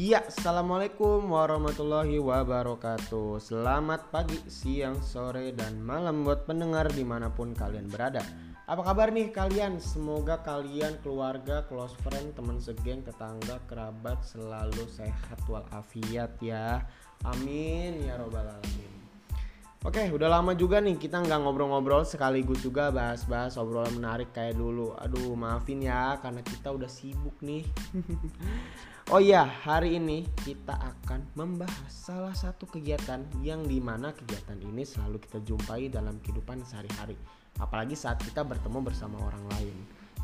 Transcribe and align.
Iya, 0.00 0.24
assalamualaikum 0.24 1.28
warahmatullahi 1.28 2.16
wabarakatuh. 2.16 3.36
Selamat 3.36 4.08
pagi, 4.08 4.40
siang, 4.48 4.96
sore, 5.04 5.52
dan 5.52 5.76
malam 5.76 6.24
buat 6.24 6.48
pendengar 6.48 6.88
di 6.88 7.04
mana 7.04 7.28
pun 7.28 7.52
kalian 7.52 7.84
berada. 7.84 8.24
Apa 8.64 8.80
kabar 8.80 9.12
nih 9.12 9.28
kalian? 9.28 9.76
Semoga 9.76 10.40
kalian, 10.40 10.96
keluarga, 11.04 11.68
close 11.68 11.92
friend, 12.00 12.32
teman 12.32 12.56
segeng, 12.56 13.04
tetangga, 13.04 13.60
kerabat 13.68 14.24
selalu 14.24 14.88
sehat 14.88 15.36
walafiat 15.44 16.32
ya. 16.40 16.80
Amin 17.28 18.00
ya 18.00 18.16
robbal 18.16 18.48
alamin. 18.48 18.69
Oke, 19.80 20.12
udah 20.12 20.28
lama 20.28 20.52
juga 20.52 20.76
nih 20.76 21.00
kita 21.00 21.24
nggak 21.24 21.40
ngobrol-ngobrol 21.40 22.04
sekaligus 22.04 22.60
juga 22.60 22.92
bahas-bahas 22.92 23.56
obrolan 23.56 23.96
menarik 23.96 24.28
kayak 24.28 24.60
dulu. 24.60 24.92
Aduh, 25.00 25.32
maafin 25.32 25.80
ya 25.80 26.20
karena 26.20 26.44
kita 26.44 26.68
udah 26.68 26.84
sibuk 26.84 27.32
nih. 27.40 27.64
oh 29.16 29.16
iya, 29.24 29.40
hari 29.40 29.96
ini 29.96 30.28
kita 30.44 30.76
akan 30.76 31.32
membahas 31.32 31.88
salah 31.88 32.36
satu 32.36 32.68
kegiatan 32.68 33.24
yang 33.40 33.64
di 33.64 33.80
mana 33.80 34.12
kegiatan 34.12 34.60
ini 34.60 34.84
selalu 34.84 35.16
kita 35.16 35.40
jumpai 35.48 35.88
dalam 35.88 36.20
kehidupan 36.20 36.60
sehari-hari. 36.60 37.16
Apalagi 37.56 37.96
saat 37.96 38.20
kita 38.20 38.44
bertemu 38.44 38.84
bersama 38.84 39.16
orang 39.32 39.48
lain, 39.56 39.76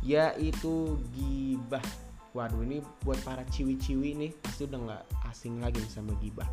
yaitu 0.00 0.96
gibah. 1.12 1.84
Waduh, 2.32 2.64
ini 2.64 2.80
buat 3.04 3.20
para 3.20 3.44
ciwi-ciwi 3.44 4.16
nih 4.16 4.32
pasti 4.40 4.64
udah 4.64 4.80
nggak 4.80 5.04
asing 5.28 5.60
lagi 5.60 5.84
sama 5.92 6.16
gibah. 6.24 6.48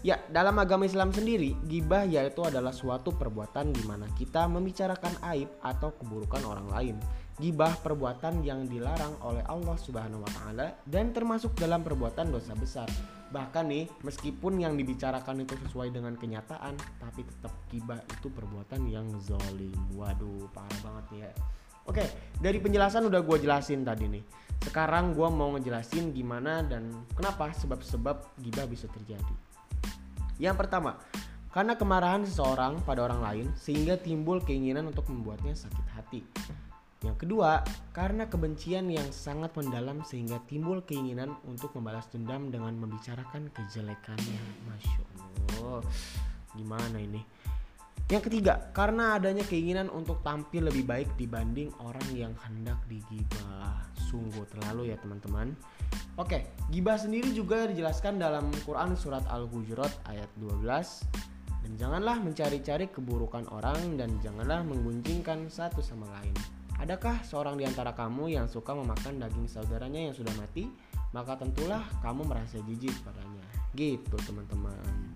Ya, 0.00 0.16
dalam 0.32 0.56
agama 0.56 0.88
Islam 0.88 1.12
sendiri, 1.12 1.52
gibah 1.68 2.08
yaitu 2.08 2.40
adalah 2.40 2.72
suatu 2.72 3.12
perbuatan 3.12 3.68
di 3.68 3.84
mana 3.84 4.08
kita 4.16 4.48
membicarakan 4.48 5.12
aib 5.36 5.52
atau 5.60 5.92
keburukan 5.92 6.40
orang 6.48 6.68
lain. 6.72 6.96
Gibah 7.36 7.76
perbuatan 7.84 8.40
yang 8.40 8.64
dilarang 8.64 9.20
oleh 9.20 9.44
Allah 9.44 9.76
Subhanahu 9.76 10.24
wa 10.24 10.32
taala 10.32 10.72
dan 10.88 11.12
termasuk 11.12 11.52
dalam 11.52 11.84
perbuatan 11.84 12.32
dosa 12.32 12.56
besar. 12.56 12.88
Bahkan 13.28 13.64
nih, 13.68 13.84
meskipun 14.00 14.64
yang 14.64 14.72
dibicarakan 14.80 15.44
itu 15.44 15.52
sesuai 15.68 15.92
dengan 15.92 16.16
kenyataan, 16.16 16.80
tapi 16.96 17.20
tetap 17.20 17.52
gibah 17.68 18.00
itu 18.00 18.32
perbuatan 18.32 18.88
yang 18.88 19.04
zolim. 19.20 19.76
Waduh, 20.00 20.48
parah 20.56 20.80
banget 20.80 21.04
nih 21.12 21.20
ya. 21.28 21.30
Oke, 21.84 22.04
dari 22.40 22.56
penjelasan 22.56 23.04
udah 23.04 23.20
gue 23.20 23.36
jelasin 23.36 23.84
tadi 23.84 24.08
nih. 24.08 24.24
Sekarang 24.64 25.12
gue 25.12 25.28
mau 25.28 25.52
ngejelasin 25.60 26.16
gimana 26.16 26.64
dan 26.64 26.88
kenapa 27.12 27.52
sebab-sebab 27.52 28.40
gibah 28.40 28.64
bisa 28.64 28.88
terjadi. 28.88 29.50
Yang 30.40 30.56
pertama, 30.64 30.96
karena 31.52 31.76
kemarahan 31.76 32.24
seseorang 32.24 32.80
pada 32.88 33.04
orang 33.04 33.20
lain 33.20 33.46
sehingga 33.60 34.00
timbul 34.00 34.40
keinginan 34.40 34.88
untuk 34.88 35.04
membuatnya 35.12 35.52
sakit 35.52 35.86
hati. 35.92 36.24
Yang 37.04 37.16
kedua, 37.28 37.60
karena 37.92 38.28
kebencian 38.28 38.88
yang 38.88 39.08
sangat 39.12 39.52
mendalam 39.56 40.00
sehingga 40.04 40.40
timbul 40.48 40.80
keinginan 40.84 41.36
untuk 41.44 41.76
membalas 41.76 42.08
dendam 42.08 42.48
dengan 42.48 42.72
membicarakan 42.76 43.52
kejelekannya. 43.52 44.40
Masya 44.64 45.00
Allah, 45.60 45.80
gimana 46.56 46.96
ini? 47.00 47.20
Yang 48.10 48.26
ketiga, 48.26 48.74
karena 48.74 49.14
adanya 49.14 49.46
keinginan 49.46 49.86
untuk 49.86 50.18
tampil 50.26 50.66
lebih 50.66 50.82
baik 50.82 51.14
dibanding 51.14 51.70
orang 51.78 52.02
yang 52.10 52.34
hendak 52.42 52.82
digibah. 52.90 53.86
Sungguh 54.10 54.42
terlalu 54.50 54.90
ya 54.90 54.98
teman-teman. 54.98 55.54
Oke, 56.18 56.50
gibah 56.74 56.98
sendiri 56.98 57.30
juga 57.30 57.70
dijelaskan 57.70 58.18
dalam 58.18 58.50
Quran 58.66 58.98
surat 58.98 59.22
Al-Hujurat 59.30 59.94
ayat 60.10 60.26
12 60.42 60.66
dan 61.62 61.72
janganlah 61.78 62.18
mencari-cari 62.18 62.90
keburukan 62.90 63.46
orang 63.54 63.94
dan 63.94 64.10
janganlah 64.18 64.66
menggunjingkan 64.66 65.46
satu 65.46 65.78
sama 65.78 66.10
lain. 66.18 66.34
Adakah 66.82 67.22
seorang 67.22 67.62
di 67.62 67.64
antara 67.68 67.94
kamu 67.94 68.34
yang 68.34 68.50
suka 68.50 68.74
memakan 68.74 69.22
daging 69.22 69.46
saudaranya 69.46 70.10
yang 70.10 70.14
sudah 70.18 70.34
mati? 70.34 70.66
Maka 71.14 71.38
tentulah 71.38 71.86
kamu 72.02 72.26
merasa 72.26 72.58
jijik 72.66 73.06
padanya. 73.06 73.46
Gitu 73.70 74.18
teman-teman. 74.26 75.14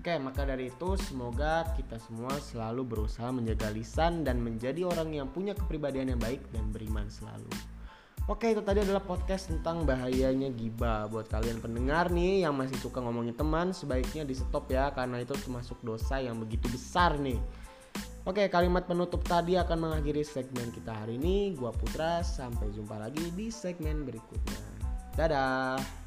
Oke, 0.00 0.16
maka 0.16 0.48
dari 0.48 0.72
itu 0.72 0.96
semoga 0.96 1.76
kita 1.76 2.00
semua 2.00 2.32
selalu 2.40 2.88
berusaha 2.88 3.28
menjaga 3.28 3.68
lisan 3.68 4.24
dan 4.24 4.40
menjadi 4.40 4.88
orang 4.88 5.12
yang 5.12 5.28
punya 5.28 5.52
kepribadian 5.52 6.16
yang 6.16 6.20
baik 6.24 6.40
dan 6.56 6.72
beriman 6.72 7.04
selalu. 7.12 7.52
Oke, 8.24 8.48
itu 8.48 8.64
tadi 8.64 8.80
adalah 8.80 9.04
podcast 9.04 9.52
tentang 9.52 9.84
bahayanya 9.84 10.48
gibah. 10.56 11.04
Buat 11.04 11.28
kalian 11.28 11.60
pendengar 11.60 12.08
nih 12.08 12.48
yang 12.48 12.56
masih 12.56 12.80
suka 12.80 13.04
ngomongin 13.04 13.36
teman, 13.36 13.76
sebaiknya 13.76 14.24
di 14.24 14.32
stop 14.32 14.72
ya 14.72 14.88
karena 14.88 15.20
itu 15.20 15.36
termasuk 15.36 15.76
dosa 15.84 16.16
yang 16.16 16.40
begitu 16.40 16.64
besar 16.72 17.20
nih. 17.20 17.36
Oke, 18.24 18.48
kalimat 18.48 18.88
penutup 18.88 19.20
tadi 19.28 19.60
akan 19.60 19.84
mengakhiri 19.84 20.24
segmen 20.24 20.72
kita 20.72 20.96
hari 20.96 21.20
ini. 21.20 21.52
Gua 21.52 21.76
Putra, 21.76 22.24
sampai 22.24 22.72
jumpa 22.72 22.96
lagi 22.96 23.28
di 23.36 23.52
segmen 23.52 24.08
berikutnya. 24.08 24.64
Dadah. 25.12 25.99